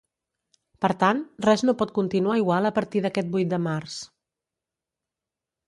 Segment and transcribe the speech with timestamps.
[0.85, 3.99] Per tant, res no pot continuar igual a partir d’aquest vuit de març.